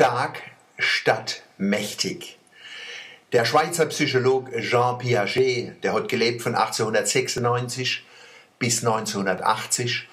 [0.00, 0.40] Stark
[0.78, 2.38] statt mächtig.
[3.32, 8.02] Der Schweizer Psycholog Jean Piaget, der hat gelebt von 1896
[8.58, 10.08] bis 1980,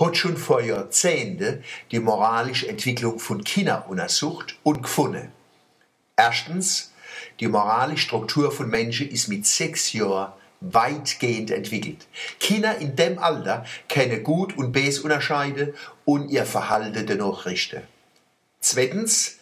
[0.00, 1.62] hat schon vor Jahrzehnten
[1.92, 5.30] die moralische Entwicklung von Kindern untersucht und gefunden.
[6.16, 6.92] Erstens,
[7.38, 12.08] die moralische Struktur von Menschen ist mit sechs Jahren weitgehend entwickelt.
[12.40, 15.74] Kinder in dem Alter können gut und böse unterscheiden
[16.04, 17.84] und ihr Verhalten dennoch richten.
[18.60, 19.38] Zweitens,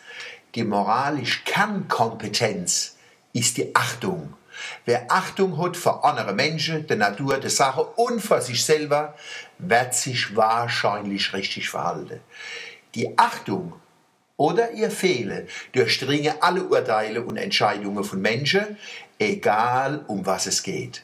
[0.55, 2.97] die moralische Kernkompetenz
[3.33, 4.35] ist die Achtung.
[4.85, 9.15] Wer Achtung hat für andere Menschen, der Natur, der Sache und für sich selber,
[9.59, 12.21] wird sich wahrscheinlich richtig verhalten.
[12.95, 13.75] Die Achtung
[14.37, 18.77] oder ihr Fehlen durchdringen alle Urteile und Entscheidungen von Menschen,
[19.19, 21.03] egal um was es geht.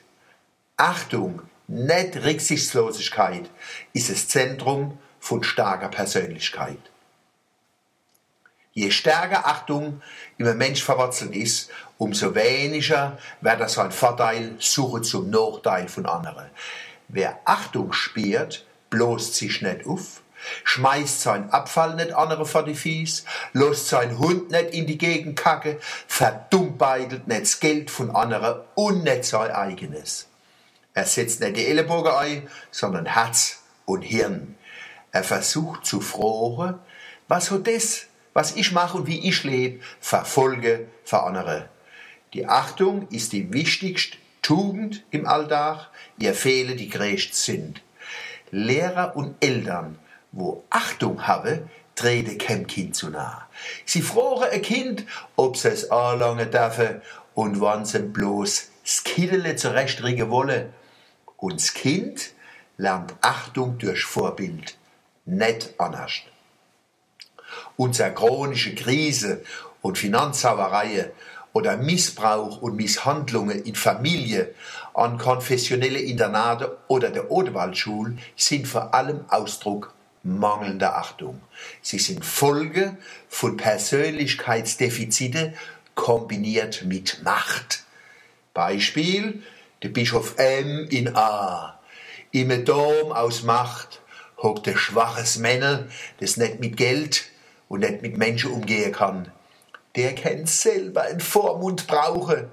[0.77, 3.49] Achtung, nicht Rücksichtslosigkeit,
[3.93, 6.92] ist das Zentrum von starker Persönlichkeit.
[8.75, 10.01] Je stärker Achtung
[10.39, 16.47] im Mensch verwurzelt ist, umso weniger wird er sein Vorteil suchen zum Nachteil von anderen.
[17.09, 20.23] Wer Achtung spürt, bloßt sich nicht auf,
[20.65, 25.39] schmeißt sein Abfall nicht andere vor die Fies, lässt sein Hund nicht in die Gegend
[25.39, 30.29] kacke, verdummbeitelt nicht das Geld von anderen und nicht sein eigenes.
[30.95, 34.57] Er setzt nicht die Ellenbogen ein, sondern Herz und Hirn.
[35.11, 36.79] Er versucht zu fragen,
[37.29, 41.69] was hat das was ich mache und wie ich lebe, verfolge für.
[42.33, 45.89] Die Achtung ist die wichtigste Tugend im Alltag,
[46.19, 47.83] ihr Fehler die größten sind.
[48.51, 49.99] Lehrer und Eltern,
[50.33, 53.47] wo Achtung haben, treten kein Kind zu nah.
[53.85, 55.05] Sie fragen ein Kind,
[55.37, 57.03] ob sie es anlangen dürfen
[57.35, 60.73] und wann sie bloß das Kindle zurechtregen wollen.
[61.37, 62.33] Und das Kind
[62.79, 64.77] lernt Achtung durch Vorbild,
[65.25, 66.23] nicht anders
[67.77, 69.43] unsere chronische Krise
[69.81, 71.11] und Finanzhauerei
[71.53, 74.55] oder Missbrauch und Misshandlungen in Familie,
[74.95, 81.41] an konfessionelle Internate oder der Odewaldschule sind vor allem Ausdruck mangelnder Achtung.
[81.83, 82.97] Sie sind Folge
[83.29, 85.55] von Persönlichkeitsdefizite
[85.95, 87.85] kombiniert mit Macht.
[88.55, 89.43] Beispiel,
[89.83, 91.79] der Bischof M in A.
[92.31, 94.01] Im Dom aus Macht
[94.39, 95.87] hockt der schwaches Männer,
[96.21, 97.25] das nicht mit Geld,
[97.73, 99.33] und nicht mit Menschen umgehen kann,
[99.97, 102.51] der kann selber einen Vormund brauchen.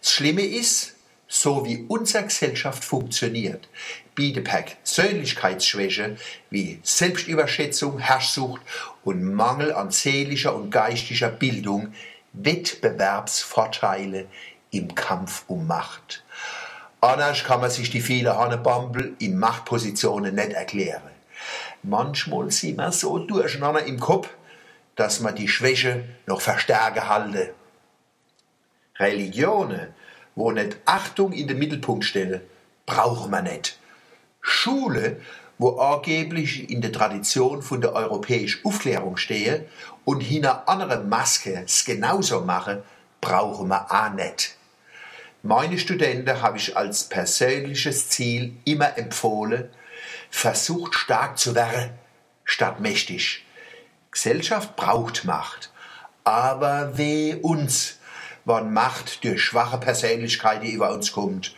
[0.00, 0.96] Das Schlimme ist,
[1.28, 3.68] so wie unsere Gesellschaft funktioniert,
[4.16, 6.16] bietet Persönlichkeitsschwäche
[6.50, 8.60] wie Selbstüberschätzung, Herrschsucht
[9.04, 11.94] und Mangel an seelischer und geistlicher Bildung
[12.32, 14.26] Wettbewerbsvorteile
[14.72, 16.24] im Kampf um Macht.
[17.00, 21.02] Anders kann man sich die vielen Hannebambel in Machtpositionen nicht erklären.
[21.84, 24.28] Manchmal sind wir so durcheinander im Kopf,
[24.98, 27.54] dass man die Schwäche noch verstärken halte.
[28.96, 29.94] Religionen,
[30.34, 32.40] wo nicht Achtung in den Mittelpunkt stellen,
[32.84, 33.78] brauchen wir nicht.
[34.40, 35.20] Schule,
[35.56, 39.66] wo angeblich in der Tradition von der europäischen Aufklärung stehe
[40.04, 42.82] und hinter andere Maske es genauso mache,
[43.20, 44.56] brauchen wir auch nicht.
[45.44, 49.68] Meine Studenten habe ich als persönliches Ziel immer empfohlen,
[50.28, 51.90] versucht stark zu werden,
[52.44, 53.44] statt mächtig.
[54.10, 55.70] Gesellschaft braucht Macht.
[56.24, 57.98] Aber weh uns,
[58.44, 61.54] wann Macht durch schwache Persönlichkeiten über uns kommt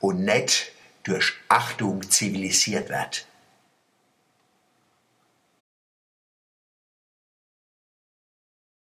[0.00, 0.72] und nicht
[1.04, 3.26] durch Achtung zivilisiert wird.